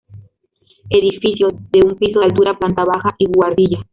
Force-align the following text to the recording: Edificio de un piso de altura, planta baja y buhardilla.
Edificio 0.89 1.47
de 1.51 1.79
un 1.87 1.95
piso 1.95 2.19
de 2.21 2.25
altura, 2.25 2.55
planta 2.55 2.83
baja 2.83 3.09
y 3.19 3.27
buhardilla. 3.29 3.81